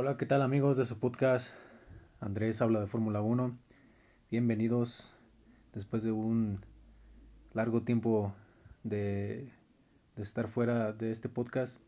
[0.00, 1.52] Hola, ¿qué tal amigos de su podcast?
[2.20, 3.58] Andrés habla de Fórmula 1.
[4.30, 5.12] Bienvenidos
[5.72, 6.60] después de un
[7.52, 8.32] largo tiempo
[8.84, 9.50] de,
[10.16, 11.80] estar fuera de este podcast.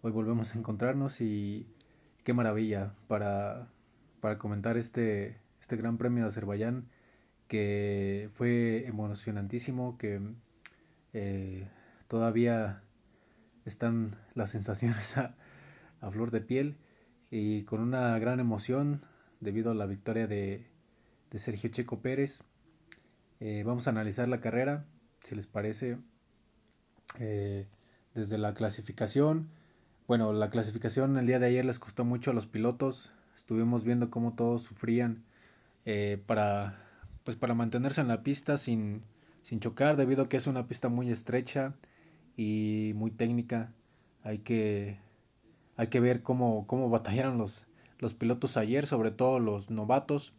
[0.00, 1.66] Hoy volvemos a encontrarnos y
[2.24, 3.68] qué maravilla para,
[4.22, 6.88] para comentar este, este Gran Premio de Azerbaiyán
[7.46, 10.18] que fue emocionantísimo, que
[11.12, 11.68] eh,
[12.08, 12.82] todavía
[13.66, 15.34] están las sensaciones a,
[16.00, 16.78] a flor de piel
[17.30, 19.02] y con una gran emoción
[19.40, 20.66] debido a la victoria de,
[21.32, 22.42] Sergio Checo Pérez.
[23.38, 24.84] Eh, vamos a analizar la carrera,
[25.22, 25.96] si les parece,
[27.18, 27.66] eh,
[28.14, 29.48] desde la clasificación.
[30.08, 33.12] Bueno, la clasificación el día de ayer les costó mucho a los pilotos.
[33.36, 35.22] Estuvimos viendo cómo todos sufrían
[35.86, 36.82] eh, para,
[37.24, 39.02] pues para mantenerse en la pista sin,
[39.42, 41.74] sin chocar, debido a que es una pista muy estrecha
[42.36, 43.72] y muy técnica.
[44.24, 44.98] Hay que
[45.80, 47.66] hay que ver cómo, cómo batallaron los,
[48.00, 50.34] los pilotos ayer, sobre todo los novatos.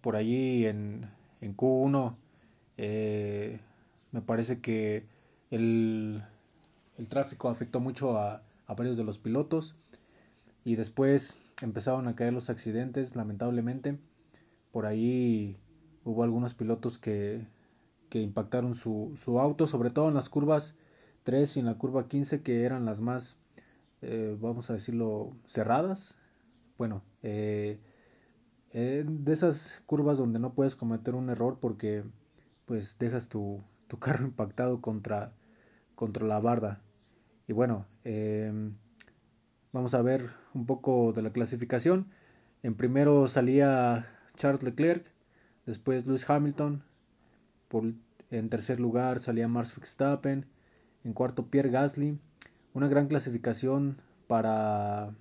[0.00, 1.08] Por allí en,
[1.40, 2.16] en Q1
[2.76, 3.60] eh,
[4.10, 5.06] me parece que
[5.52, 6.24] el,
[6.98, 9.76] el tráfico afectó mucho a, a, varios de los pilotos
[10.64, 13.96] y después empezaron a caer los accidentes lamentablemente.
[14.72, 15.56] Por ahí
[16.02, 17.46] hubo algunos pilotos que,
[18.08, 20.74] que impactaron su, su, auto, sobre todo en las curvas
[21.22, 23.38] 3 y en la curva 15 que eran las más
[24.04, 26.18] eh, vamos a decirlo, cerradas.
[26.78, 27.80] Bueno, eh,
[28.72, 32.04] de esas curvas donde no puedes cometer un error porque
[32.66, 35.32] pues dejas tu, tu carro impactado contra,
[35.94, 36.80] contra la barda.
[37.46, 38.74] Y bueno, em,
[39.72, 42.06] vamos a ver un poco de la clasificación.
[42.62, 45.06] En primero salía Charles Leclerc,
[45.66, 46.82] después Lewis Hamilton,
[47.68, 47.92] por,
[48.30, 50.46] en tercer lugar salía Max Verstappen,
[51.04, 52.18] en cuarto Pierre Gasly,
[52.74, 55.14] una gran clasificación para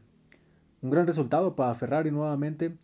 [0.82, 2.76] un gran resultado para Ferrari nuevamente,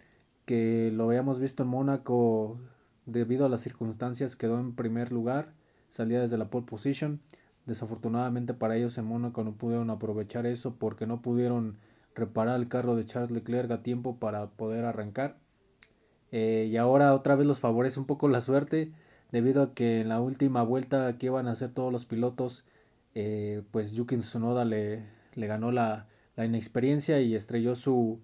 [0.46, 2.58] que lo habíamos visto en Mónaco
[3.06, 5.54] debido a las circunstancias quedó en primer lugar,
[5.90, 7.20] salía desde la pole position.
[7.66, 11.78] Desafortunadamente para ellos en Mónaco no pudieron aprovechar eso porque no pudieron
[12.16, 15.38] reparar el carro de Charles Leclerc a tiempo para poder arrancar.
[16.32, 18.92] Eh, y ahora otra vez los favorece un poco la suerte
[19.32, 22.66] debido a que en la última vuelta que iban a hacer todos los pilotos
[23.16, 25.06] eh, pues Yuki Tsunoda le,
[25.36, 28.22] le ganó la, la, inexperiencia y estrelló su,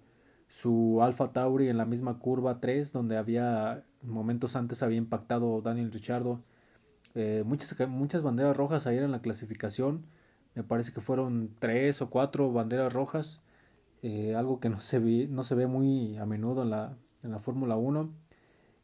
[0.48, 5.92] su Alfa Tauri en la misma curva 3 donde había momentos antes había impactado Daniel
[5.92, 6.42] Ricciardo.
[7.14, 10.06] Eh, muchas, muchas banderas rojas ayer en la clasificación.
[10.54, 13.42] Me parece que fueron tres o cuatro banderas rojas.
[14.02, 17.30] Eh, algo que no se, ve, no se ve muy a menudo en la, en
[17.30, 18.10] la Fórmula 1.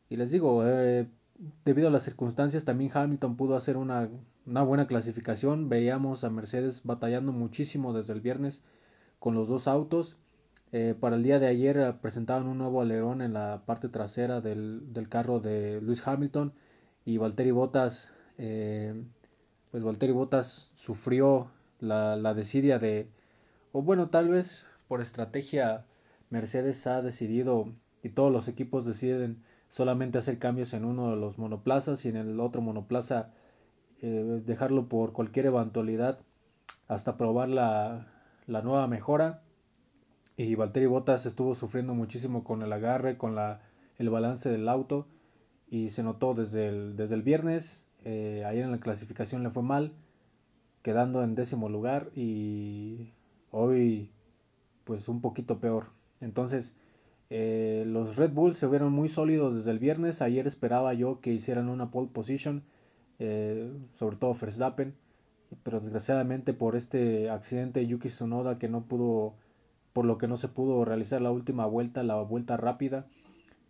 [0.09, 1.09] Y les digo, eh,
[1.65, 4.09] debido a las circunstancias también Hamilton pudo hacer una,
[4.47, 5.69] una, buena clasificación.
[5.69, 8.63] Veíamos a Mercedes batallando muchísimo desde el viernes
[9.19, 10.17] con los dos autos.
[10.73, 14.41] Eh, para el día de ayer eh, presentaban un nuevo alerón en la parte trasera
[14.41, 16.55] del, del carro de Lewis Hamilton
[17.05, 18.95] y Valtteri Bottas, eh,
[19.71, 23.09] pues Valtteri Bottas sufrió la, la desidia de,
[23.73, 25.85] o bueno, tal vez por estrategia
[26.31, 27.69] Mercedes ha decidido
[28.03, 29.43] y todos los equipos deciden
[29.73, 33.31] solamente hacer cambios en uno de los monoplazas y en el otro monoplaza
[34.03, 36.19] eh, dejarlo por cualquier eventualidad
[36.89, 38.07] hasta probar la,
[38.47, 39.43] la nueva mejora.
[40.37, 43.63] Y Valtteri Bottas estuvo sufriendo muchísimo con el agarre, con la,
[43.97, 45.07] el balance del auto
[45.71, 47.89] y se notó desde el, desde el viernes.
[48.05, 49.95] Eh, ayer en la clasificación le fue mal,
[50.83, 53.15] quedando en décimo lugar y
[53.51, 54.11] hoy
[54.85, 55.87] pues un poquito peor.
[56.21, 56.77] Entonces
[57.35, 60.21] eh, los Red Bulls se vieron muy sólidos desde el viernes.
[60.21, 62.63] Ayer esperaba yo que hicieran una pole position,
[63.19, 64.95] eh, sobre todo Verstappen,
[65.63, 69.33] pero desgraciadamente por este accidente Yuki Tsunoda que no pudo,
[69.95, 73.07] por lo que no se pudo realizar la última vuelta, la vuelta rápida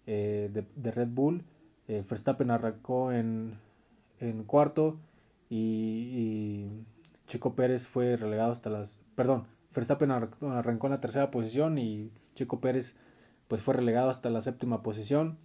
[0.09, 1.45] eh, de, de, Red Bull.
[1.87, 3.55] Eh, Verstappen arrancó en,
[4.19, 4.97] en cuarto
[5.49, 6.85] y, y,
[7.29, 12.61] Chico Pérez fue relegado hasta las, perdón, Verstappen arrancó en la tercera posición y Chico
[12.61, 12.97] Pérez
[13.53, 15.37] pues fue relegado hasta la séptima posición,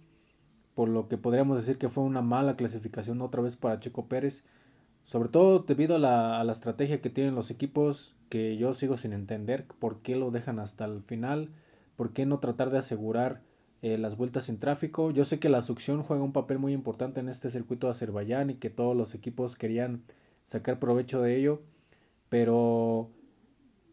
[0.74, 4.46] por lo que podríamos decir que fue una mala clasificación otra vez para Checo Pérez,
[5.04, 8.96] sobre todo debido a la, a la estrategia que tienen los equipos, que yo sigo
[8.96, 11.50] sin entender por qué lo dejan hasta el final,
[11.96, 13.42] por qué no tratar de asegurar
[13.82, 15.10] eh, las vueltas sin tráfico.
[15.10, 18.48] Yo sé que la succión juega un papel muy importante en este circuito de Azerbaiyán
[18.48, 20.02] y que todos los equipos querían
[20.44, 21.60] sacar provecho de ello,
[22.30, 23.10] pero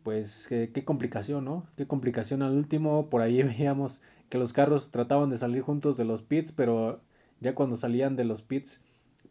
[0.06, 1.68] pues qué, qué, complicación, ¿no?
[1.76, 3.10] Qué complicación al último.
[3.10, 7.02] Por ahí veíamos que los carros trataban de salir juntos de los pits, pero
[7.42, 8.82] ya cuando salían de los pits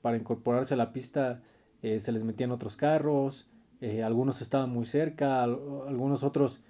[0.03, 1.41] para incorporarse a la pista
[1.83, 3.49] eh, se les metían otros carros,
[3.81, 6.61] eh, algunos estaban muy cerca, algunos otros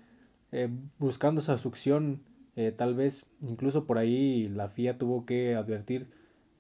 [0.53, 0.69] eh,
[0.99, 2.21] buscando esa succión,
[2.57, 6.09] eh, tal vez incluso por ahí la FIA tuvo que advertir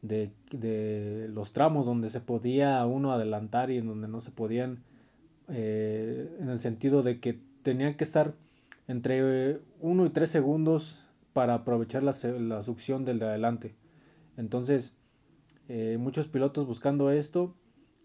[0.02, 4.84] de, de, los tramos donde se podía uno adelantar y en donde no se podían,
[5.48, 8.34] eh, en el sentido de que tenían que estar
[8.88, 13.74] entre 1 y 3 segundos para aprovechar la, la succión del de adelante.
[14.36, 14.94] Entonces,
[15.68, 17.54] eh, muchos pilotos buscando esto,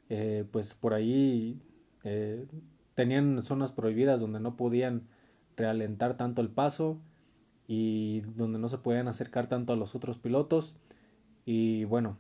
[0.09, 1.61] eh, pues por ahí
[2.03, 2.47] eh,
[2.95, 5.07] tenían zonas prohibidas donde no podían
[5.57, 6.99] realentar tanto el paso
[7.67, 10.75] y donde no se podían acercar tanto a los otros pilotos.
[11.45, 12.17] Y bueno,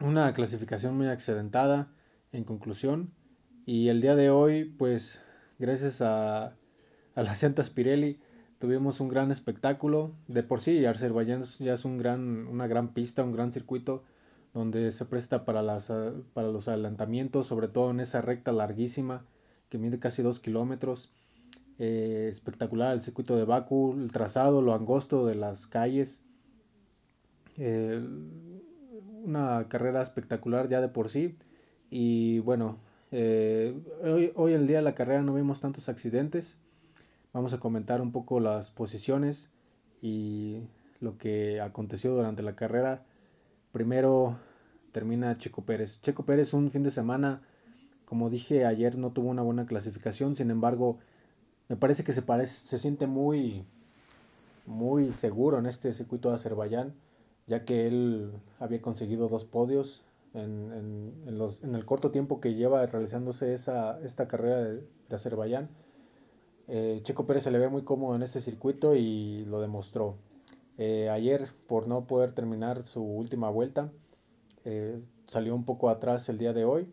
[0.00, 1.88] una clasificación muy accidentada
[2.32, 3.10] en conclusión.
[3.66, 5.20] Y el día de hoy, pues
[5.58, 6.54] gracias a,
[7.16, 8.20] a las llantas Pirelli,
[8.60, 10.12] tuvimos un gran espectáculo.
[10.28, 14.04] De por sí, Azerbaiyán ya es un gran, una gran pista, un gran circuito
[14.54, 15.92] donde se presta para, las,
[16.32, 19.24] para los adelantamientos, sobre todo en esa recta larguísima
[19.68, 21.12] que mide casi 2 kilómetros.
[21.80, 26.22] Eh, espectacular el circuito de Baku, el trazado, lo angosto de las calles.
[27.58, 28.00] Eh,
[29.24, 31.36] una carrera espectacular ya de por sí.
[31.90, 32.78] Y bueno,
[33.18, 33.74] eh,
[34.04, 36.58] hoy, hoy el día de la carrera no vimos tantos accidentes.
[37.32, 39.48] Vamos a comentar un poco las posiciones
[40.02, 40.60] y
[41.00, 43.04] lo que aconteció durante la carrera.
[43.72, 44.36] Primero
[44.92, 46.02] termina Checo Pérez.
[46.02, 47.40] Checo Pérez un fin de semana,
[48.04, 50.36] como dije ayer, no tuvo una buena clasificación.
[50.36, 50.98] Sin embargo,
[51.70, 53.64] me parece que se, parece, se siente muy,
[54.66, 56.92] muy seguro en este circuito de Azerbaiyán,
[57.46, 58.30] ya que él
[58.60, 60.02] había conseguido dos podios
[60.36, 64.74] en, en, en, los, en el corto tiempo que lleva realizándose esa, esta carrera de,
[65.08, 65.68] de Azerbaiyán.
[66.68, 70.16] Eh, Checo Pérez se le ve muy cómodo en este circuito y lo demostró.
[70.78, 73.90] Eh, ayer, por no poder terminar su última vuelta,
[74.64, 76.92] eh, salió un poco atrás el día de hoy,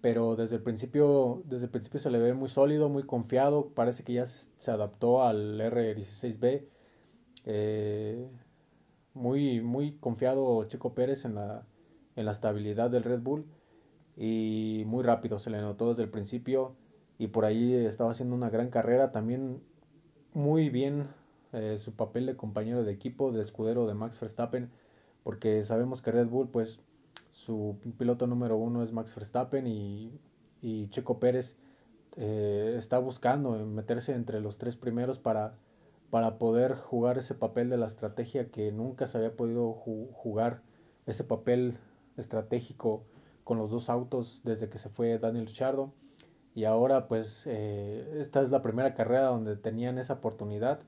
[0.00, 4.04] pero desde el principio, desde el principio se le ve muy sólido, muy confiado, parece
[4.04, 6.64] que ya se, se adaptó al R16B.
[7.44, 8.28] Eh,
[9.14, 11.66] muy, muy confiado Checo Pérez en la,
[12.18, 13.46] en la estabilidad del Red Bull
[14.16, 16.74] y muy rápido, se le notó desde el principio
[17.16, 19.12] y por ahí estaba haciendo una gran carrera.
[19.12, 19.62] También
[20.34, 21.06] muy bien
[21.52, 24.68] eh, su papel de compañero de equipo, de escudero de Max Verstappen,
[25.22, 26.80] porque sabemos que Red Bull, pues
[27.30, 30.18] su piloto número uno es Max Verstappen y,
[30.60, 31.56] y Checo Pérez
[32.16, 35.54] eh, está buscando meterse entre los tres primeros para,
[36.10, 40.62] para poder jugar ese papel de la estrategia que nunca se había podido ju jugar,
[41.06, 41.78] ese papel
[42.18, 43.04] estratégico
[43.44, 45.92] con los dos autos desde que se fue Daniel Ricciardo
[46.54, 50.80] y ahora pues eh, esta es la primera carrera donde tenían esa oportunidad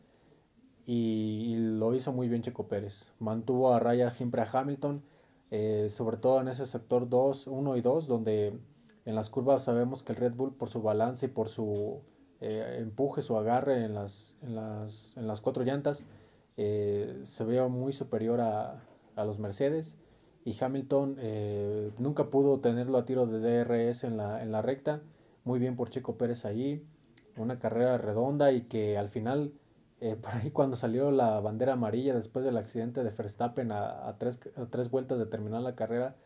[0.86, 3.06] y, lo hizo muy bien Checo Pérez.
[3.20, 5.02] Mantuvo a raya siempre a Hamilton,
[5.52, 8.58] eh, sobre todo en ese sector 2, 1 y 2, donde
[9.04, 12.00] en las curvas sabemos que el Red Bull por su balance y por su
[12.40, 16.06] eh, empuje, su agarre en las, en las, en las cuatro llantas,
[16.56, 18.82] eh, se ve muy superior a,
[19.14, 19.96] a, los Mercedes.
[20.44, 21.16] Y Hamilton
[21.98, 25.02] nunca pudo tenerlo a tiro de DRS en la, en la recta
[25.44, 26.86] muy bien por Checo Pérez ahí,
[27.36, 29.52] una carrera redonda y que al final,
[30.00, 34.40] eh, por ahí cuando salió la bandera amarilla después del accidente de Verstappen a, tres,
[34.56, 36.16] a tres, vueltas de terminar la carrera,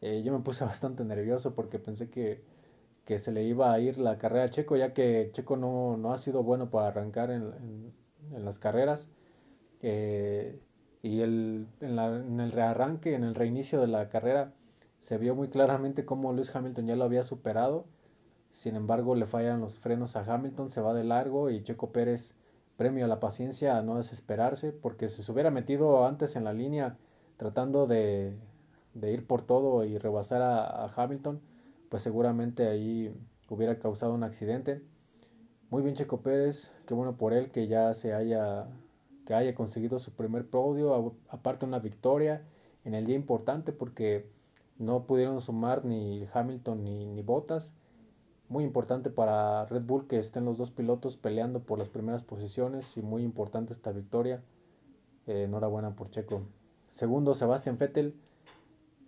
[0.00, 2.42] eh, yo me puse bastante nervioso porque pensé que,
[3.04, 6.12] que, se le iba a ir la carrera a Checo, ya que Checo no, no
[6.12, 7.92] ha sido bueno para arrancar en,
[8.32, 9.10] en, las carreras.
[9.82, 10.60] Eh,
[11.06, 14.52] y el, en, la, en el rearranque, en el reinicio de la carrera,
[14.98, 17.86] se vio muy claramente cómo Lewis Hamilton ya lo había superado
[18.56, 22.34] sin embargo, le fallan los frenos a Hamilton, se va de largo y Checo Pérez
[22.78, 26.54] premio a la paciencia a no desesperarse, porque si se hubiera metido antes en la
[26.54, 26.96] línea
[27.36, 28.34] tratando de,
[28.94, 31.42] de ir por todo y rebasar a, a, Hamilton,
[31.90, 33.14] pues seguramente ahí
[33.50, 34.82] hubiera causado un accidente.
[35.68, 38.68] Muy bien Checo Pérez, qué bueno por él que ya se haya
[39.26, 42.42] que haya conseguido su primer podio, aparte una victoria
[42.84, 44.30] en el día importante porque
[44.78, 47.74] no pudieron sumar ni Hamilton ni, ni Bottas
[48.48, 52.96] muy importante para Red Bull que estén los dos pilotos peleando por las primeras posiciones
[52.96, 54.42] y muy importante esta victoria.
[55.26, 56.42] Eh, enhorabuena por Checo.
[56.90, 58.14] Segundo, Sebastian Vettel.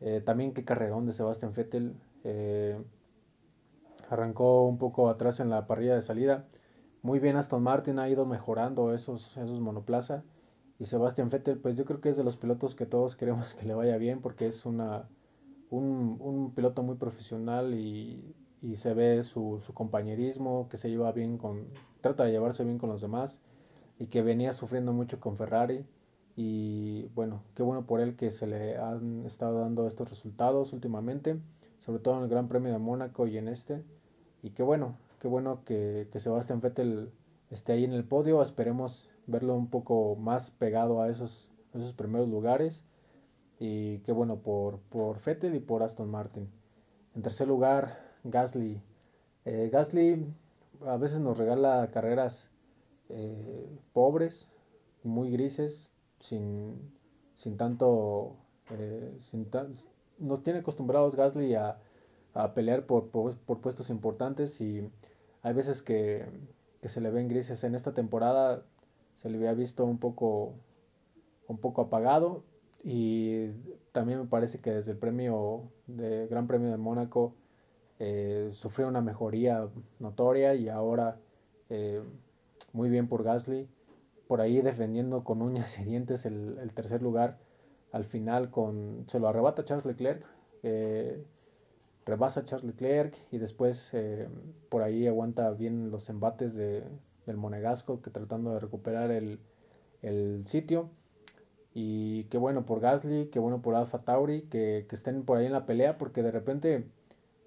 [0.01, 1.95] Eh, también qué carrerón de Sebastian Vettel.
[2.25, 2.77] Eh,
[4.11, 6.47] arrancó un poco atrás en la parrilla de salida.
[7.03, 10.25] Muy bien Aston Martin ha ido mejorando esos, esos monoplaza.
[10.79, 13.67] Y Sebastian Vettel, pues yo creo que es de los pilotos que todos queremos que
[13.67, 15.09] le vaya bien porque es una,
[15.71, 21.13] un, un piloto muy profesional y, y se ve su, su, compañerismo, que se lleva
[21.13, 21.69] bien con,
[22.01, 23.41] trata de llevarse bien con los demás
[23.99, 25.85] y que venía sufriendo mucho con Ferrari
[26.37, 31.41] y bueno, qué bueno por él que se le han estado dando estos resultados últimamente,
[31.81, 33.83] sobre todo en el Gran Premio de Mónaco y en este
[34.43, 37.11] y qué bueno, qué bueno que, que Sebastián Vettel
[37.51, 38.43] esté ahí en el podio.
[38.43, 42.85] Esperemos verlo un poco más pegado a esos, esos primeros lugares.
[43.61, 46.49] Y qué bueno por, por y por Aston Martin.
[47.15, 48.81] En tercer lugar, Gasly.
[49.45, 50.27] Eh, Gasly
[50.87, 52.51] a veces nos regala carreras
[53.09, 54.49] eh, pobres,
[55.03, 56.93] muy grises, sin,
[57.35, 58.37] sin tanto...
[58.71, 59.49] Eh, sin
[60.19, 61.79] nos tiene acostumbrados Gasly a,
[62.35, 64.89] a pelear por, por, por, puestos importantes y
[65.43, 66.27] hay veces que,
[66.81, 67.65] que, se le ven grises.
[67.65, 68.65] En esta temporada
[69.15, 70.55] se le había visto un poco
[71.47, 72.45] un poco apagado
[72.85, 73.49] y
[73.93, 77.35] también me parece que desde el premio de Gran Premio de Mónaco
[77.99, 79.69] eh, sufrió una mejoría
[79.99, 81.19] notoria y ahora
[81.71, 82.03] eh,
[82.73, 83.69] muy bien por Gasly.
[84.27, 87.39] Por ahí defendiendo con uñas y dientes el, el tercer lugar
[87.93, 90.25] al final con se lo arrebata Charles Leclerc
[90.63, 91.25] eh,
[92.09, 94.29] rebasa Charles Leclerc y después eh,
[94.71, 96.83] por ahí aguanta bien los embates de,
[97.27, 99.39] del Monegasco que tratando de recuperar el,
[100.03, 100.89] el, sitio.
[101.75, 105.47] Y qué bueno por Gasly, qué bueno por Alfa Tauri que, que, estén por ahí
[105.47, 106.87] en la pelea porque de repente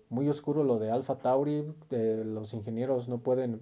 [0.09, 3.61] muy oscuro lo de Alfa Tauri, eh, los ingenieros no pueden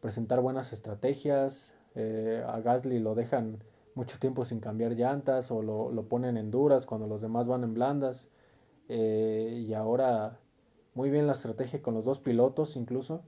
[0.00, 3.62] presentar buenas estrategias, eh, a Gasly lo dejan
[3.94, 7.62] mucho tiempo sin cambiar llantas o lo, lo ponen en duras cuando los demás van
[7.64, 8.28] en blandas
[8.88, 10.39] y ahora
[10.94, 13.22] muy bien la estrategia con los dos pilotos incluso.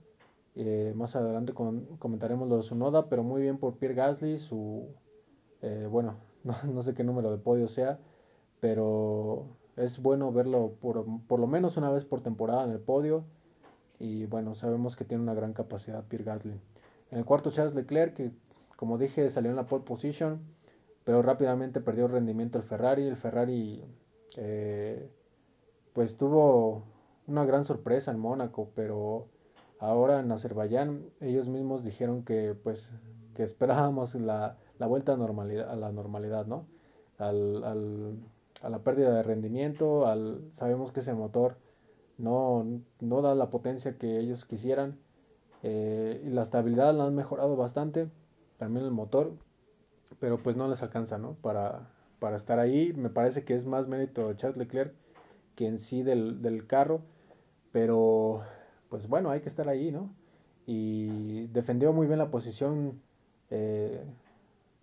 [0.55, 4.87] Eh, más adelante comentaremos lo de su noda, pero muy bien por Pierre Gasly, su,
[5.63, 7.99] eh, bueno, no, no, sé qué número de podio sea,
[8.61, 13.25] pero es bueno verlo por, por, lo menos una vez por temporada en el podio.
[13.99, 16.61] Y bueno, sabemos que tiene una gran capacidad Pierre Gasly.
[17.13, 18.33] En el cuarto Charles Leclerc, que
[18.77, 20.41] como dije salió en la pole position,
[21.05, 23.07] pero rápidamente perdió rendimiento el Ferrari.
[23.07, 23.85] El Ferrari
[24.37, 25.09] eh,
[25.93, 26.85] pues tuvo
[27.33, 29.27] una gran sorpresa en Mónaco, pero
[29.79, 32.93] ahora en Azerbaiyán ellos mismos dijeron que pues
[33.35, 36.67] que esperábamos la, la vuelta a, normalidad, a, la normalidad, ¿no?
[37.19, 38.17] Al, al,
[38.63, 41.57] a la pérdida de rendimiento, al, sabemos que ese motor
[42.19, 42.67] no,
[43.01, 44.99] no da la potencia que ellos quisieran
[45.63, 48.09] eh, y la estabilidad la han mejorado bastante,
[48.59, 49.33] también el motor,
[50.21, 51.35] pero pues no les alcanza, ¿no?
[51.41, 54.93] Para, para estar ahí, me parece que es más mérito de Charles Leclerc
[55.57, 57.03] que en sí del, del carro,
[57.73, 58.43] pero
[58.89, 60.11] pues bueno, hay que estar ahí, ¿no?
[60.67, 63.01] Y defendió muy bien la posición
[63.51, 64.05] eh,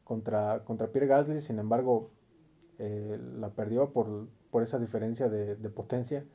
[0.04, 2.10] contra, contra Pierre Gasly, sin embargo,
[2.80, 6.26] eh, la perdió por, por esa diferencia de, de, potencia.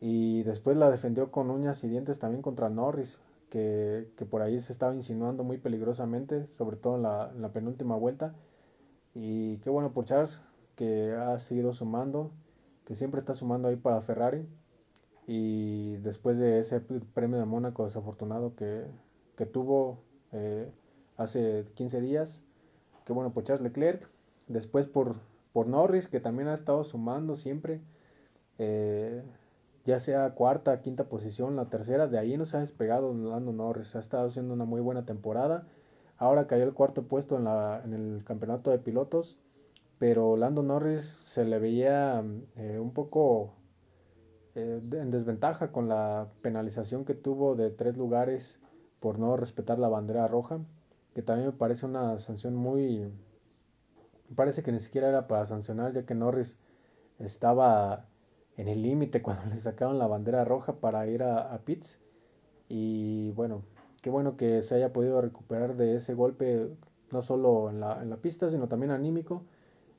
[0.00, 3.18] Y después la defendió con uñas y dientes también contra Norris,
[3.50, 7.52] que, que por ahí se estaba insinuando muy peligrosamente, sobre todo en la, en la
[7.52, 8.34] penúltima vuelta.
[9.14, 10.42] Y qué bueno por Charles,
[10.76, 12.30] que ha seguido sumando
[12.84, 14.46] que siempre está sumando ahí para Ferrari.
[15.26, 18.84] Y después de ese premio de Mónaco desafortunado que,
[19.36, 19.98] que tuvo
[20.32, 20.68] eh,
[21.16, 22.44] hace 15 días,
[23.04, 24.08] que bueno por Charles Leclerc.
[24.48, 25.16] Después por,
[25.52, 27.80] por Norris, que también ha estado sumando siempre.
[28.58, 29.22] Eh,
[29.84, 33.96] ya sea cuarta, quinta posición, la tercera, de ahí no se ha despegado Lando Norris,
[33.96, 35.66] ha estado haciendo una muy buena temporada.
[36.18, 39.38] Ahora cayó el cuarto puesto en, la, en el campeonato de pilotos
[40.02, 42.24] pero Lando Norris se le veía
[42.56, 43.54] eh, un poco
[44.54, 48.60] eh, en desventaja con la penalización que tuvo de tres lugares
[49.00, 50.60] por no respetar la bandera roja,
[51.14, 53.10] que también me parece una sanción muy...
[54.34, 56.58] Parece que ni siquiera era para sancionar, ya que Norris
[57.18, 58.06] estaba
[58.56, 62.00] en el límite cuando le sacaron la bandera roja para ir a, pits.
[62.68, 63.62] Y bueno,
[64.02, 66.68] qué bueno que se haya podido recuperar de ese golpe,
[67.10, 69.44] no solo en la, en la pista, sino también anímico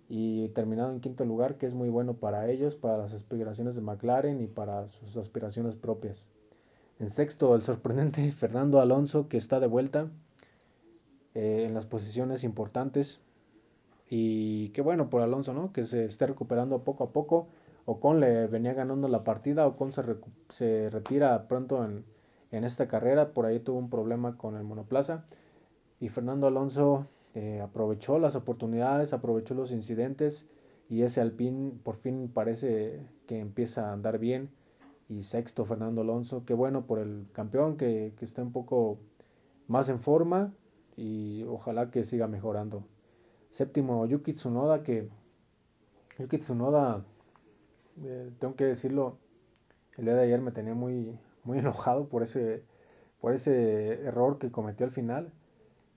[0.10, 3.82] y terminado en quinto lugar, que es muy bueno para ellos, para las aspiraciones de
[3.82, 6.30] McLaren y para sus aspiraciones propias.
[7.00, 10.10] En sexto, el sorprendente Fernando Alonso, que está de vuelta
[11.34, 13.20] eh, en las posiciones importantes.
[14.10, 15.74] Y qué bueno por Alonso, ¿no?
[15.74, 17.48] Que se esté recuperando poco a poco.
[17.86, 20.04] Ocon le venía ganando la partida, Ocon se,
[20.50, 22.06] se retira pronto en,
[22.52, 25.26] en esta carrera, por ahí tuvo un problema con el monoplaza.
[26.00, 30.50] Y Fernando Alonso eh, aprovechó las oportunidades, aprovechó los incidentes
[30.90, 34.50] y ese Alpine por fin parece que empieza a andar bien.
[35.10, 39.00] Y sexto, Fernando Alonso, qué bueno por el campeón que, que está un poco
[39.68, 40.54] más en forma
[40.96, 42.86] y ojalá que siga mejorando.
[43.52, 45.10] Séptimo, Yuki Tsunoda, que
[46.20, 47.06] Yuki Tsunoda,
[48.04, 49.18] eh, tengo que decirlo,
[49.98, 52.64] el día de ayer me tenía muy, muy enojado por ese,
[53.20, 55.32] por ese error que cometió al final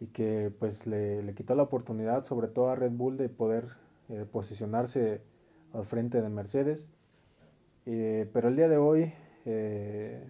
[0.00, 3.68] y que pues le, le, quitó la oportunidad sobre todo a Red Bull de poder
[4.08, 5.20] eh, posicionarse
[5.72, 6.88] al frente de Mercedes.
[7.86, 9.12] Eh, pero el día de hoy
[9.44, 10.24] eh,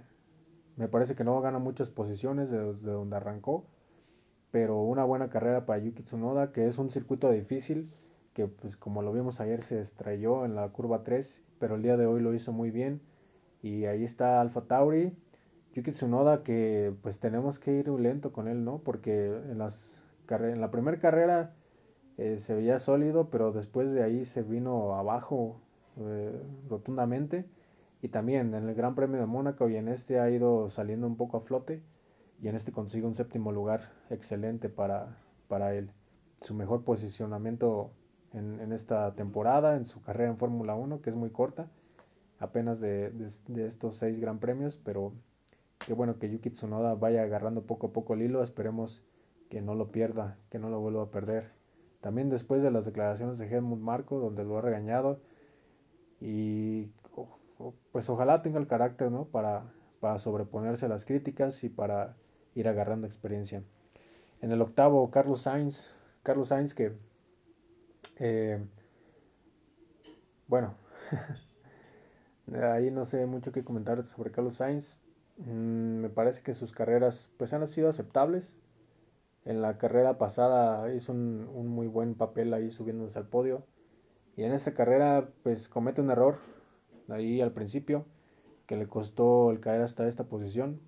[0.77, 3.67] me parece que no gana muchas posiciones desde de donde arrancó.
[4.51, 7.91] pero una buena carrera para Yuki Tsunoda, que es un circuito difícil,
[8.35, 11.97] que pues como lo vimos ayer se estrelló en la curva 3, pero el día
[11.97, 13.01] de hoy lo hizo muy bien.
[13.63, 15.13] Y ahí está Alfa Tauri,
[15.77, 18.79] Yuki Tsunoda que pues tenemos que ir lento con él, ¿no?
[18.79, 19.95] Porque en, las
[20.31, 21.55] en la primera carrera
[22.17, 25.61] eh, se veía sólido, pero después de ahí se vino abajo
[25.99, 26.33] eh,
[26.71, 27.45] rotundamente.
[28.01, 31.19] Y también en el Gran Premio de Mónaco y en este ha ido saliendo un
[31.19, 31.83] poco a flote.
[32.41, 35.91] Y en este consigue un séptimo lugar excelente para, para él.
[36.41, 37.91] Su mejor posicionamiento
[38.33, 41.69] en, en esta temporada, en su carrera en Fórmula 1, que es muy corta.
[42.39, 45.13] Apenas de, de, de estos seis Gran Premios, pero
[45.85, 48.43] qué bueno que Yuki Tsunoda vaya agarrando poco a poco el hilo.
[48.43, 49.03] Esperemos
[49.51, 51.51] que no lo pierda, que no lo vuelva a perder.
[52.01, 55.21] También después de las declaraciones de Helmut Marco, donde lo ha regañado,
[56.21, 56.91] y
[57.93, 59.25] pues ojalá tenga el carácter, ¿no?
[59.25, 62.17] Para, para sobreponerse a las críticas y para
[62.55, 63.63] ir agarrando experiencia.
[64.41, 65.87] En el octavo, Carlos Sainz.
[66.23, 66.93] Carlos Sainz que,
[68.17, 68.65] eh,
[70.49, 70.75] bueno,
[72.73, 75.01] ahí no sé mucho que comentar sobre Carlos Sainz.
[75.39, 78.57] Mm, me parece que sus carreras pues han sido aceptables.
[79.45, 83.65] En la carrera pasada hizo un, muy buen papel ahí subiéndose al podio.
[84.37, 86.39] Y en esta carrera pues comete un error
[87.09, 88.05] ahí al principio
[88.67, 90.81] que le costó el caer hasta esta posición.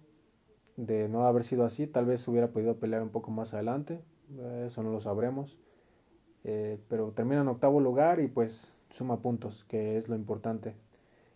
[0.77, 4.01] De no haber sido así, tal vez hubiera podido pelear un poco más adelante.
[4.65, 5.59] Eso no lo sabremos.
[6.45, 10.75] Eh, pero termina en octavo lugar y pues suma puntos, que es lo importante.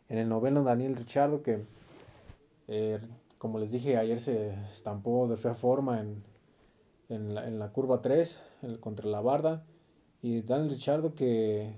[0.08, 1.62] En el noveno Daniel Richardo, que
[2.74, 3.00] eh,
[3.36, 6.22] como les dije ayer se estampó de fea forma en,
[7.10, 9.64] en, la, en la, curva 3 el, contra la barda.
[10.22, 11.74] Y Daniel Richardo que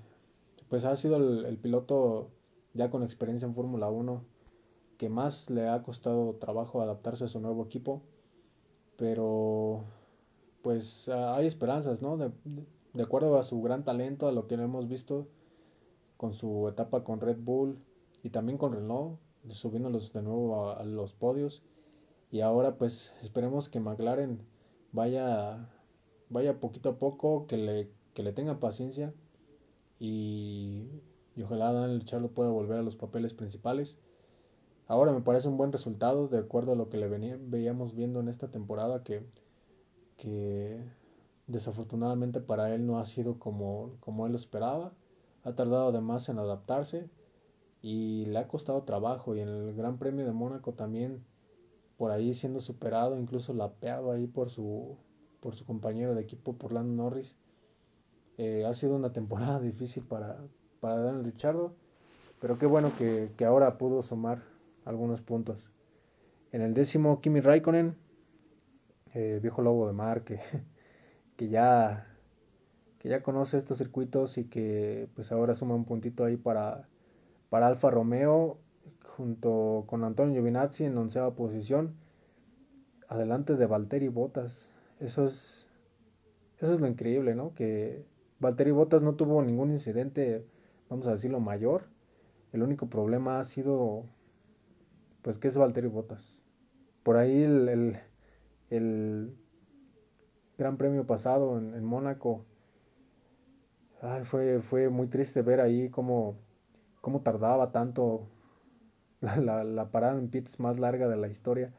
[0.68, 2.30] pues ha sido el, el piloto
[2.74, 4.22] ya con experiencia en Fórmula 1
[4.96, 8.02] que más le ha costado trabajo adaptarse a su nuevo equipo.
[8.96, 9.82] Pero
[10.62, 12.16] pues hay esperanzas, ¿no?
[12.16, 12.30] De,
[12.92, 15.26] de acuerdo a su gran talento, a lo que hemos visto
[16.16, 17.78] con su etapa con Red Bull
[18.22, 19.18] y también con Renault,
[19.50, 21.62] subiéndolos de nuevo a, los podios.
[22.30, 24.40] Y ahora pues esperemos que McLaren
[24.92, 25.68] vaya,
[26.30, 29.14] vaya poquito a poco, que le, que le tenga paciencia
[29.98, 30.88] y,
[31.36, 33.98] y ojalá Daniel Charlo pueda volver a los papeles principales.
[34.86, 38.20] Ahora me parece un buen resultado de acuerdo a lo que le venía, veíamos viendo
[38.20, 39.24] en esta temporada que,
[40.16, 40.78] que
[41.46, 44.92] desafortunadamente para él no ha sido como, como él lo esperaba.
[45.42, 47.08] Ha tardado además en adaptarse
[47.84, 51.22] y le ha costado trabajo y en el Gran Premio de Mónaco también
[51.98, 54.96] por ahí siendo superado, incluso lapeado ahí por su,
[55.40, 57.36] por su compañero de equipo, por Lando Norris.
[58.38, 60.38] Eh, ha sido una temporada difícil para,
[60.80, 61.74] para Daniel Richardo,
[62.40, 64.42] pero qué bueno que, que, ahora pudo sumar
[64.86, 65.70] algunos puntos.
[66.52, 67.96] En el décimo, Kimi Raikkonen,
[69.12, 70.40] eh, viejo lobo de mar, que,
[71.36, 72.06] que, ya,
[72.98, 76.88] que ya conoce estos circuitos y que pues ahora suma un puntito ahí para,
[77.50, 78.58] para Alfa Romeo
[79.16, 81.94] junto con Antonio Giovinazzi en onceava posición,
[83.08, 84.68] adelante de Valtteri Bottas.
[85.00, 85.68] Eso es,
[86.58, 87.54] eso es lo increíble, ¿no?
[87.54, 88.04] Que
[88.40, 90.46] Valtteri Bottas no tuvo ningún incidente,
[90.88, 91.84] vamos a decirlo, mayor.
[92.52, 94.04] El único problema ha sido,
[95.22, 96.40] pues, ¿qué es Valtteri Bottas?
[97.02, 97.98] Por ahí el, el,
[98.70, 99.36] el
[100.58, 102.44] Gran Premio pasado en, en Mónaco,
[104.00, 106.36] ay, fue, fue muy triste ver ahí cómo,
[107.04, 108.26] cómo tardaba tanto
[109.20, 111.70] la, la, parada en pits más larga de la historia.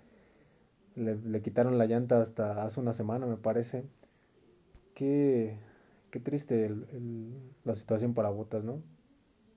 [0.94, 3.86] Le, le, quitaron la llanta hasta hace una semana, me parece.
[4.94, 5.58] Qué,
[6.12, 7.34] qué triste el, el,
[7.64, 8.84] la situación para Botas, ¿no?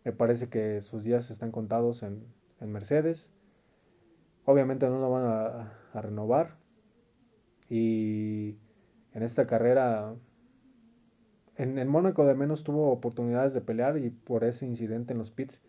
[0.04, 2.24] Me parece que sus días están contados en,
[2.60, 3.30] en Mercedes.
[4.46, 6.56] Obviamente no lo van a, renovar.
[7.68, 8.56] Y
[9.12, 10.14] en esta carrera,
[11.58, 15.60] en, Mónaco de menos tuvo oportunidades de pelear y por ese incidente en los pits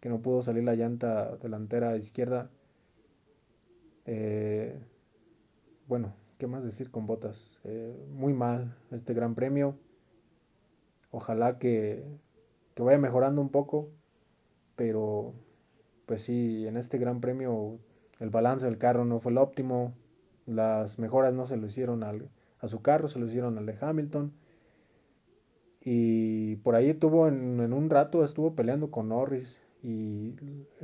[0.00, 2.50] que no pudo salir la llanta delantera izquierda.
[4.06, 4.78] Eh,
[5.88, 7.60] bueno, ¿qué más decir con botas?
[7.64, 9.76] Eh, muy mal este gran premio.
[11.10, 12.04] Ojalá que,
[12.74, 13.88] que, vaya mejorando un poco,
[14.76, 15.32] pero
[16.06, 17.78] pues sí, en este gran premio
[18.20, 19.94] el balance del carro no fue el óptimo.
[20.46, 22.28] Las mejoras no se lo hicieron al,
[22.60, 24.32] a su carro, se lo hicieron al de Hamilton.
[25.84, 30.34] Y por ahí tuvo en, en un rato estuvo peleando con Norris y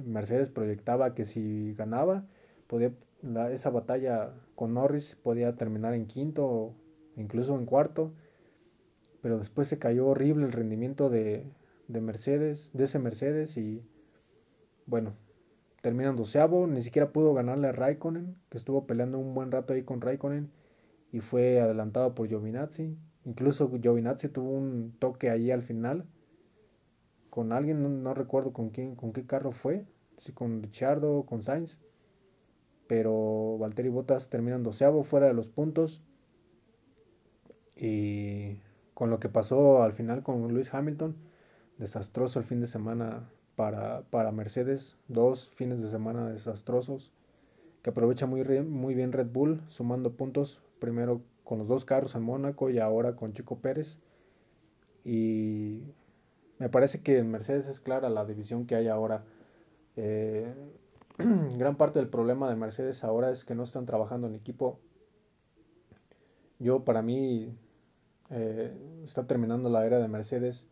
[0.04, 2.26] Mercedes proyectaba que si ganaba,
[2.66, 6.74] podía, la, esa batalla con Norris podía terminar en quinto o
[7.16, 8.12] incluso en cuarto,
[9.22, 11.44] pero después se cayó horrible el rendimiento de,
[11.88, 13.82] de Mercedes, de ese Mercedes y
[14.86, 15.14] bueno,
[15.80, 19.82] terminan doceavo, ni siquiera pudo ganarle a Raikkonen, que estuvo peleando un buen rato ahí
[19.82, 20.50] con Raikkonen
[21.12, 22.96] y fue adelantado por Giovinazzi.
[23.30, 26.04] Incluso Giovinazzi tuvo un toque ahí al final
[27.30, 29.86] con alguien, no, recuerdo con quién, con qué carro fue,
[30.18, 31.78] si con Richardo con Sainz,
[32.88, 36.02] pero Valtteri Bottas terminan doceavo fuera de los puntos.
[37.76, 38.58] Y
[38.94, 41.14] con lo que pasó al final con Lewis Hamilton,
[41.78, 47.12] desastroso el fin de semana para, para Mercedes, dos fines de semana desastrosos
[47.84, 52.22] que aprovecha muy, muy bien Red Bull, sumando puntos primero con los dos carros en
[52.22, 53.98] Mónaco y ahora con Chico Pérez.
[55.04, 55.82] Y
[56.60, 59.24] me parece que en Mercedes es clara la división que hay ahora.
[59.96, 60.54] Eh,
[61.18, 64.78] gran parte del problema de Mercedes ahora es que no están trabajando en equipo.
[66.60, 67.52] Yo, para mí,
[68.30, 68.72] eh,
[69.04, 70.68] está terminando la era de Mercedes,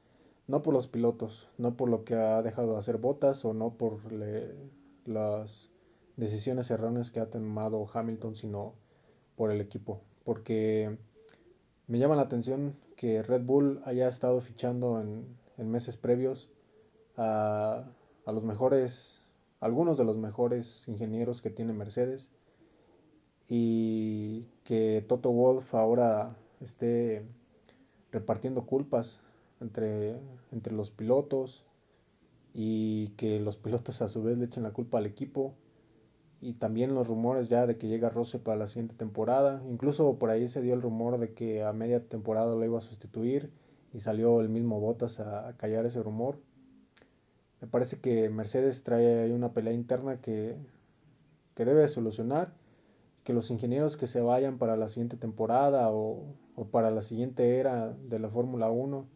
[0.47, 3.75] no por los pilotos, no por lo que ha dejado de hacer botas o no
[3.75, 3.99] por
[5.07, 5.71] las
[6.15, 8.75] decisiones erróneas que ha tomado Hamilton, sino
[9.35, 10.03] por el equipo.
[10.25, 10.97] Porque
[11.87, 16.51] me llama la atención que Red Bull haya estado fichando en, meses previos
[17.17, 17.85] a,
[18.27, 19.23] los mejores,
[19.61, 22.31] algunos de los mejores ingenieros que tiene Mercedes
[23.49, 27.25] y que Toto Wolf ahora esté
[28.13, 29.21] repartiendo culpas
[29.61, 30.21] entre,
[30.53, 31.65] entre los pilotos
[32.53, 35.55] y que los pilotos a su vez le echen la culpa al equipo
[36.41, 39.63] y también los rumores ya de que llega Rose para la siguiente temporada.
[39.69, 42.83] Incluso por ahí se dio el rumor de que a media temporada lo iba a
[42.83, 43.51] sustituir
[43.93, 46.39] y salió el mismo Bottas a, callar ese rumor.
[47.61, 50.57] Me parece que Mercedes trae ahí una pelea interna que,
[51.55, 52.53] que debe solucionar.
[53.25, 56.35] Que los ingenieros que se vayan para la siguiente temporada o,
[56.71, 59.07] para la siguiente era de la Fórmula 1,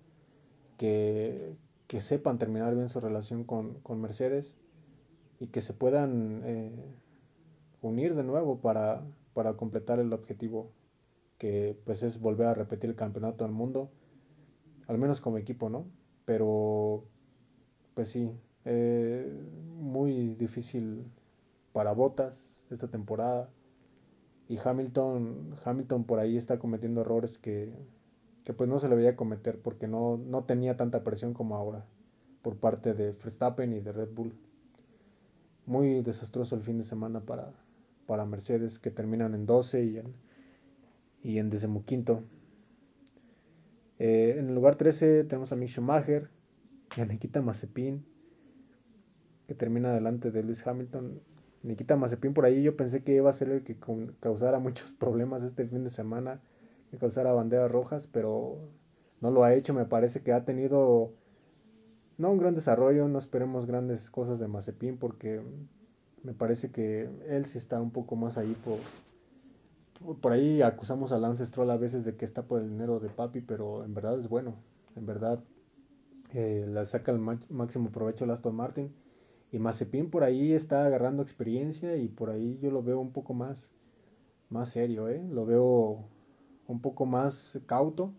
[0.76, 1.56] que,
[1.86, 4.54] que, sepan terminar bien su relación con, con Mercedes
[5.40, 6.94] y que se puedan eh,
[7.82, 9.02] unir de nuevo para,
[9.34, 10.72] para completar el objetivo
[11.38, 13.90] que pues es volver a repetir el campeonato del mundo,
[14.86, 15.86] al menos como equipo, ¿no?
[16.24, 17.04] Pero
[17.94, 18.30] pues sí,
[18.64, 19.28] eh,
[19.76, 21.04] muy difícil
[21.72, 23.50] para Botas esta temporada
[24.48, 27.72] y Hamilton, Hamilton por ahí está cometiendo errores que,
[28.44, 31.84] que pues no se le veía cometer porque no, no tenía tanta presión como ahora
[32.42, 34.34] por parte de Verstappen y de Red Bull.
[35.66, 37.52] Muy desastroso el fin de semana para,
[38.12, 40.14] para Mercedes que terminan en 12 y en,
[41.22, 42.22] y en decimoquinto.
[43.98, 46.28] Eh, en el lugar 13 tenemos a Mick Schumacher
[46.94, 48.04] y a Nikita Mazepin
[49.48, 51.22] que termina delante de Lewis Hamilton.
[51.62, 53.78] Nikita Mazepin por ahí yo pensé que iba a ser el que
[54.20, 56.42] causara muchos problemas este fin de semana,
[56.90, 58.58] que causara banderas rojas, pero
[59.22, 59.72] no lo ha hecho.
[59.72, 61.14] Me parece que ha tenido
[62.18, 65.40] no un gran desarrollo, no esperemos grandes cosas de Mazepin porque
[66.22, 68.78] me parece que él sí está un poco más ahí por...
[70.20, 73.08] Por ahí acusamos a Lance Stroll a veces de que está por el dinero de
[73.08, 74.56] papi, pero en verdad es bueno.
[74.96, 75.44] En verdad
[76.32, 78.92] eh, le saca el máximo provecho a Aston Martin.
[79.52, 83.34] Y Mazepin por ahí está agarrando experiencia y por ahí yo lo veo un poco
[83.34, 83.72] más,
[84.48, 85.22] más serio, ¿eh?
[85.30, 86.04] Lo veo
[86.66, 88.12] un poco más cauto.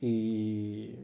[0.00, 0.96] Y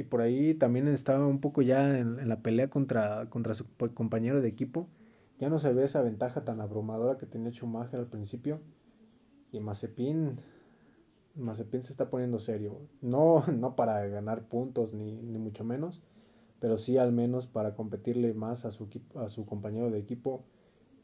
[0.00, 4.40] y por ahí también estaba un poco ya en, la pelea contra, contra su compañero
[4.40, 4.88] de equipo.
[5.38, 8.62] Ya no se ve esa ventaja tan abrumadora que tenía Schumacher al principio.
[9.52, 10.36] Y Mazepin,
[11.34, 12.80] Mazepin se está poniendo serio.
[13.02, 16.02] No, no para ganar puntos ni, ni mucho menos,
[16.60, 20.44] pero sí al menos para competirle más a su, a su compañero de equipo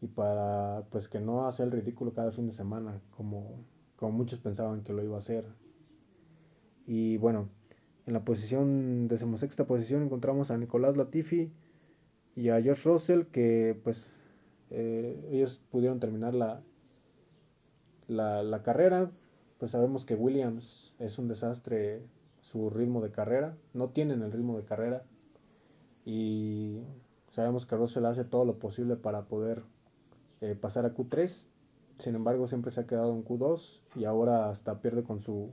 [0.01, 3.63] y para pues que no hace el ridículo cada fin de semana como,
[3.97, 5.45] como muchos pensaban que lo iba a hacer.
[6.87, 7.51] Y bueno,
[8.07, 11.51] en la posición, decimosexta posición, encontramos a Nicolás Latifi
[12.37, 14.07] y a Josh Russell, que pues
[14.71, 16.63] eh, ellos pudieron terminar la,
[18.07, 19.11] la, carrera.
[19.59, 22.03] Pues sabemos que Williams es un desastre
[22.41, 25.05] su ritmo de carrera, no tienen el ritmo de carrera
[26.05, 26.83] y
[27.31, 29.65] sabemos que Russell hace todo lo posible para poder
[30.41, 31.49] eh, pasar a Q3,
[31.97, 35.51] sin embargo siempre se ha quedado en Q2 y ahora hasta pierde con su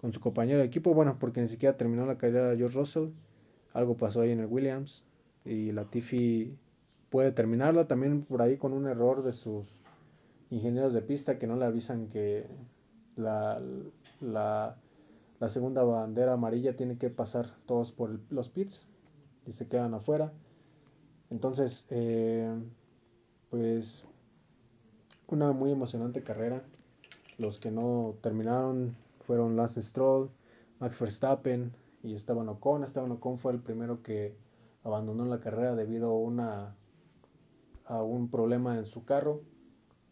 [0.00, 0.94] con su compañero de equipo.
[0.94, 3.08] Bueno, porque ni siquiera terminó la carrera George Russell.
[3.72, 5.04] Algo pasó ahí en el Williams.
[5.44, 6.56] Y Latifi
[7.10, 9.78] puede terminarla también por ahí con un error de sus
[10.50, 12.46] ingenieros de pista que no le avisan que
[13.16, 13.60] la,
[14.20, 14.76] la,
[15.48, 18.86] segunda bandera amarilla tiene que pasar todos por los pits
[19.46, 20.32] y se quedan afuera.
[21.30, 22.50] Entonces, eh,
[23.50, 24.04] pues
[25.26, 26.62] una muy emocionante carrera.
[27.38, 28.96] Los que no terminaron
[29.28, 30.30] fueron Lance Stroll,
[30.80, 32.82] Max Verstappen y Esteban Ocon.
[32.82, 34.34] Esteban Ocon fue el primero que
[34.84, 36.74] abandonó la carrera debido a,
[38.02, 39.42] un problema en su carro.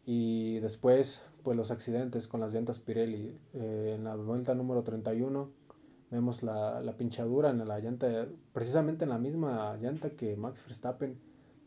[0.04, 3.34] Y después, pues los accidentes con las llantas Pirelli.
[3.54, 5.50] Eh, en la vuelta número 31
[6.10, 11.18] vemos la, la, pinchadura en la llanta, precisamente en la misma llanta que Max Verstappen.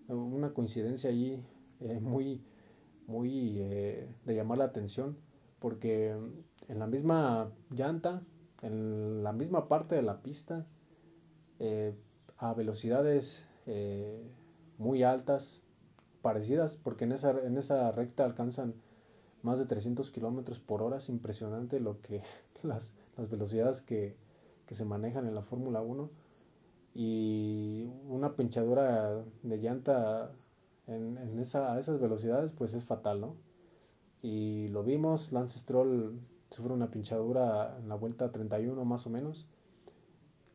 [0.07, 1.43] Una coincidencia allí
[1.79, 2.43] eh, muy,
[3.07, 5.17] muy eh, de llamar la atención,
[5.59, 6.15] porque
[6.67, 8.21] en la misma llanta,
[8.61, 10.65] en la misma parte de la pista,
[12.37, 13.45] a velocidades
[14.77, 15.61] muy altas,
[16.21, 18.73] parecidas, porque en esa, en esa recta alcanzan
[19.41, 20.97] más de 300 kilómetros por hora.
[20.97, 22.21] Es impresionante lo que
[22.63, 24.15] las, las velocidades que,
[24.65, 26.09] que, se manejan en la Fórmula 1.
[26.95, 30.31] Y una pinchadura de llanta
[30.87, 33.35] en, en esa, a esas velocidades, pues es fatal, ¿no?
[34.21, 39.47] Y lo vimos, Lance Stroll sufre una pinchadura en la vuelta 31 más o menos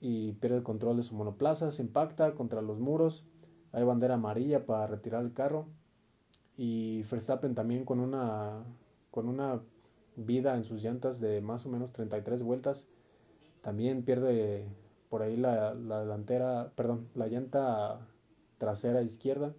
[0.01, 3.25] y pierde el control de su monoplaza, se impacta contra los muros,
[3.73, 5.67] hay bandera amarilla para retirar el carro
[6.57, 8.61] y Verstappen también con una,
[9.11, 9.63] con una
[10.17, 12.89] vida en sus llantas de más o menos 33 vueltas.
[13.63, 14.67] También pierde
[15.09, 18.07] por ahí la, la delantera, perdón, la llanta
[18.59, 19.55] trasera izquierda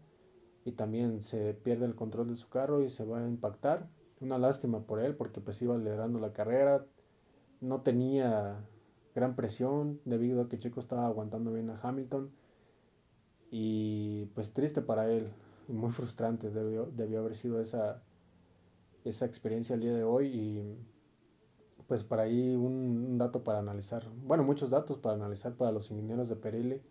[0.63, 3.87] y también se pierde el control de su carro y se va a impactar.
[4.21, 6.85] Una lástima por él porque pues iba liderando la carrera,
[7.61, 8.65] no tenía
[9.13, 12.31] gran presión debido a que Checo estaba aguantando bien a Hamilton
[13.51, 15.31] y pues triste para él
[15.67, 18.03] muy frustrante debió, debió haber sido esa,
[19.03, 20.77] esa experiencia el día de hoy y
[21.87, 26.29] pues para ahí un, dato para analizar, bueno, muchos datos para analizar para los ingenieros
[26.29, 26.81] de Pirelli,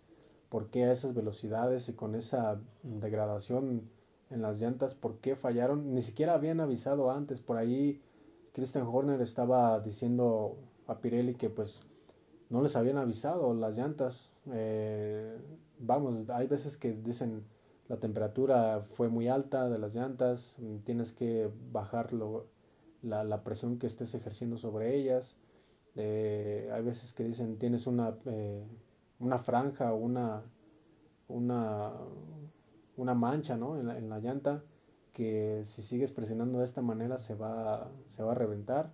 [0.48, 3.90] por qué a esas velocidades y con esa degradación
[4.30, 8.00] en las llantas, por qué fallaron, ni siquiera habían avisado antes, por ahí
[8.52, 10.56] Christian Horner estaba diciendo
[10.86, 11.86] a Pirelli que pues
[12.50, 15.36] no les habían avisado las llantas, eh,
[15.78, 17.44] vamos, hay veces que dicen
[17.88, 22.10] la temperatura fue muy alta de las llantas, tienes que bajar
[23.02, 25.36] la, presión que estés ejerciendo sobre ellas.
[25.96, 28.64] Eh, hay veces que dicen tienes una, eh,
[29.20, 30.42] una franja una,
[31.28, 31.92] una,
[32.96, 33.78] una mancha ¿no?
[33.78, 34.62] en, la, en, la, llanta
[35.12, 38.92] que si sigues presionando de esta manera se va, se va a reventar.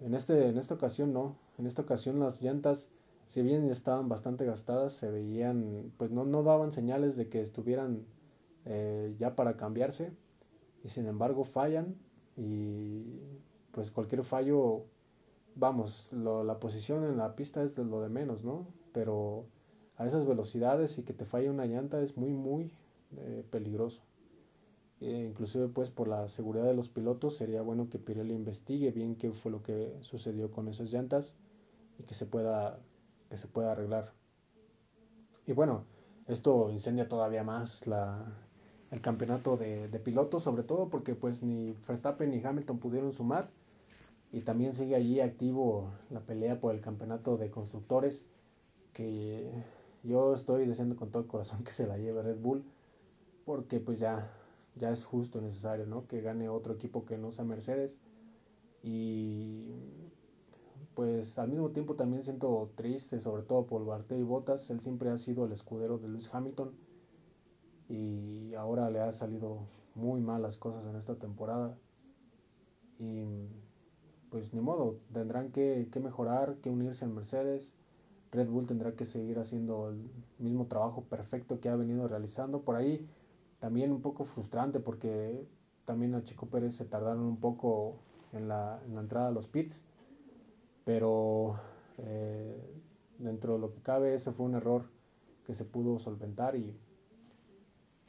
[0.00, 2.90] En, este, en esta ocasión no, en esta ocasión las llantas
[3.30, 8.04] si bien estaban bastante gastadas, se veían, pues no, no daban señales de que estuvieran
[8.64, 10.12] eh, ya para cambiarse
[10.82, 11.94] y sin embargo fallan
[12.36, 13.20] y
[13.70, 14.82] pues cualquier fallo,
[15.54, 18.66] vamos, la posición en la pista es lo de menos, ¿no?
[18.92, 19.46] Pero
[19.96, 22.72] a esas velocidades y que te falle una llanta es muy, muy
[23.16, 24.02] eh, peligroso.
[25.00, 29.16] E inclusive pues por la seguridad de los pilotos sería bueno que Pirelli investigue bien
[29.16, 31.36] qué fue lo que sucedió con esas llantas
[31.98, 32.78] y que se pueda
[33.30, 34.12] que se pueda arreglar.
[35.46, 35.84] Y bueno,
[36.26, 38.24] esto incendia todavía más la,
[38.90, 43.48] el campeonato de, pilotos, sobre todo porque pues ni Verstappen ni Hamilton pudieron sumar.
[44.32, 48.26] Y también sigue allí activo la pelea por el campeonato de constructores,
[48.92, 49.50] que
[50.04, 52.64] yo estoy deseando con todo el corazón que se la lleve Red Bull,
[53.50, 54.30] porque pues ya,
[54.76, 56.06] ya es justo necesario, ¿no?
[56.06, 58.00] Que gane otro equipo que no sea Mercedes.
[58.80, 59.72] Y
[60.94, 64.70] pues al mismo tiempo también siento triste, sobre todo por y Bottas.
[64.70, 66.70] Él siempre ha sido el escudero de Lewis Hamilton
[67.88, 71.76] y ahora le ha salido muy mal las cosas en esta temporada.
[73.00, 73.24] Y
[74.30, 77.74] pues ni modo, tendrán que, que mejorar, que unirse al Mercedes.
[78.30, 80.08] Red Bull tendrá que seguir haciendo el
[80.38, 82.62] mismo trabajo perfecto que ha venido realizando.
[82.62, 83.08] Por ahí
[83.60, 85.46] también un poco frustrante porque
[85.84, 87.94] también a Chico Pérez se tardaron un poco
[88.32, 89.84] en la, en la entrada a los pits
[90.84, 91.60] pero
[91.98, 92.56] eh,
[93.18, 94.84] dentro de lo que cabe ese fue un error
[95.46, 96.74] que se pudo solventar y,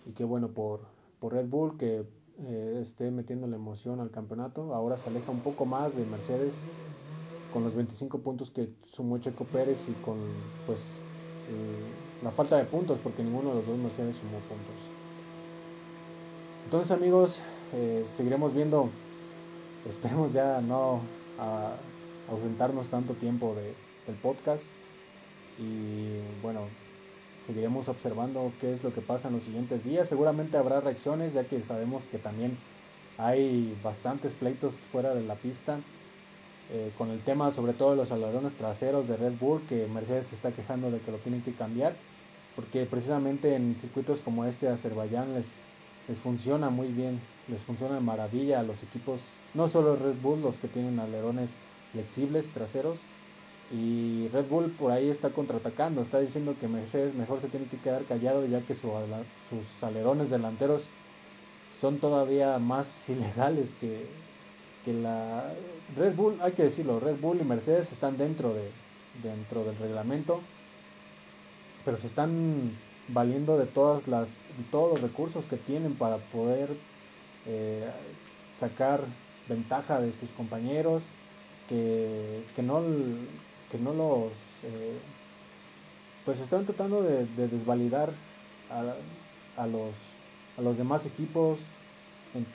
[0.05, 0.81] y qué bueno por,
[1.19, 2.05] por Red Bull que
[2.39, 4.73] eh, esté metiendo la emoción al campeonato.
[4.73, 6.71] Ahora se aleja un poco más de Mercedes
[7.53, 10.17] con los 25 puntos que sumó Checo Pérez y con
[10.65, 11.01] pues
[11.49, 15.00] eh, la falta de puntos porque ninguno de los dos Mercedes sumó puntos.
[16.71, 17.41] Entonces amigos,
[18.15, 18.89] seguiremos viendo,
[19.89, 21.01] esperemos ya no
[22.29, 23.73] ausentarnos tanto tiempo de,
[24.07, 24.63] del podcast
[25.59, 26.61] y bueno,
[27.45, 30.07] seguiremos observando qué es lo que pasa en los siguientes días.
[30.07, 32.57] Seguramente habrá reacciones ya que sabemos que también
[33.17, 35.77] hay bastantes pleitos fuera de la pista
[36.71, 40.27] eh, con el tema sobre todo de los alerones traseros de Red Bull que Mercedes
[40.27, 41.95] se está quejando de que lo tienen que cambiar
[42.55, 45.63] porque precisamente en circuitos como este de Azerbaiyán les,
[46.11, 49.21] les funciona muy bien, les funciona de maravilla a los equipos,
[49.53, 51.59] no solo Red Bull los que tienen alerones
[51.93, 52.99] flexibles traseros.
[53.71, 57.77] Y Red Bull por ahí está contraatacando, está diciendo que Mercedes mejor se tiene que
[57.77, 58.91] quedar callado ya que sus
[59.81, 60.83] alerones delanteros
[61.79, 64.05] son todavía más ilegales que,
[64.83, 65.45] que la
[65.95, 68.69] Red Bull, hay que decirlo, Red Bull y Mercedes están dentro, de,
[69.23, 70.41] dentro del reglamento,
[71.85, 72.75] pero se están
[73.13, 76.69] valiendo de todas las, todos los recursos que tienen para poder
[77.45, 77.89] eh,
[78.57, 79.01] sacar
[79.47, 81.03] ventaja de sus compañeros,
[81.67, 82.81] que, que, no,
[83.71, 84.31] que no los...
[84.63, 84.97] Eh,
[86.25, 88.11] pues están tratando de, desvalidar
[88.69, 89.95] a, los,
[90.57, 91.59] a los demás equipos,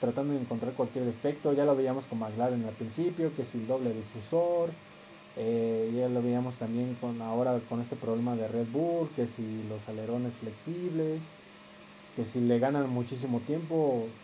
[0.01, 1.53] tratando de encontrar cualquier defecto.
[1.53, 4.71] Ya lo veíamos con McLaren al principio, que si el doble difusor.
[5.37, 9.63] Eh, ya lo veíamos también con ahora con este problema de Red Bull, que si
[9.65, 11.39] los alerones flexibles,
[12.15, 14.21] que si le ganan muchísimo tiempo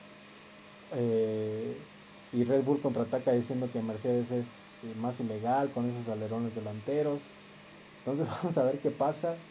[0.91, 1.89] eh,
[2.31, 7.37] y Red Bull contraataca diciendo que Mercedes es más ilegal con esos alerones delanteros.
[7.99, 9.45] Entonces vamos a ver qué pasa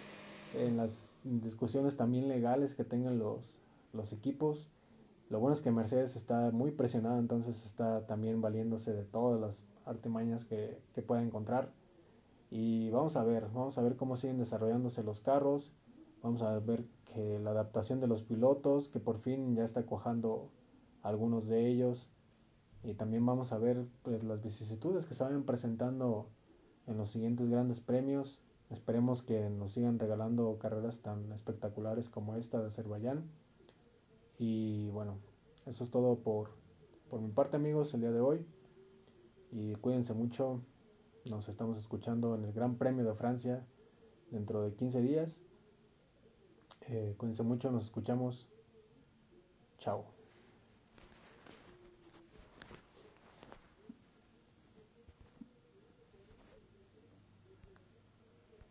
[0.53, 3.61] en las discusiones también legales que tengan los,
[3.93, 4.71] los equipos.
[5.31, 9.65] Lo bueno es que Mercedes está muy presionado, entonces está también valiéndose de todas las
[9.85, 11.71] artimañas que, que pueda encontrar.
[12.49, 15.71] Y vamos a ver, vamos a ver cómo siguen desarrollándose los carros.
[16.21, 20.49] Vamos a ver que la adaptación de los pilotos, que por fin ya está cojando
[21.01, 22.09] algunos de ellos.
[22.83, 26.27] Y también vamos a ver pues, las vicisitudes que se vayan presentando
[26.87, 28.41] en los siguientes grandes premios.
[28.69, 33.29] Esperemos que nos sigan regalando carreras tan espectaculares como esta de Azerbaiyán.
[34.41, 35.19] Y bueno,
[35.67, 36.49] eso es todo por,
[37.11, 38.43] por mi parte amigos el día de hoy.
[39.51, 40.63] Y cuídense mucho.
[41.25, 43.63] Nos estamos escuchando en el Gran Premio de Francia
[44.31, 45.45] dentro de 15 días.
[46.87, 48.49] Eh, cuídense mucho, nos escuchamos.
[49.77, 50.20] Chao.